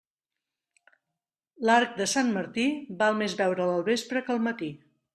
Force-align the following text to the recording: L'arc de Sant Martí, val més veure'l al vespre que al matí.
L'arc 1.69 1.95
de 2.01 2.09
Sant 2.15 2.33
Martí, 2.39 2.67
val 3.05 3.23
més 3.23 3.39
veure'l 3.45 3.79
al 3.79 3.89
vespre 3.95 4.27
que 4.29 4.39
al 4.39 4.47
matí. 4.51 4.77